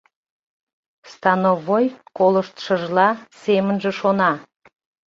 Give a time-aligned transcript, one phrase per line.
[1.11, 1.85] Становой,
[2.17, 3.09] колыштшыжла,
[3.41, 4.31] семынже шона.